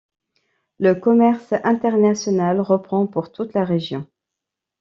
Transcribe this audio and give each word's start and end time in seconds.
Le 0.79 0.95
commerce 0.95 1.53
international 1.63 2.59
reprend 2.59 3.05
pour 3.05 3.31
toute 3.31 3.53
la 3.53 3.63
région. 3.63 4.07